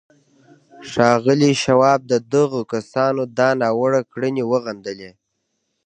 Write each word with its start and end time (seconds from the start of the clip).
ښاغلي 0.89 1.51
شواب 1.63 1.99
د 2.11 2.13
دغو 2.33 2.61
کسانو 2.73 3.21
دا 3.37 3.49
ناوړه 3.61 4.01
کړنې 4.11 4.43
وغندلې. 4.51 5.11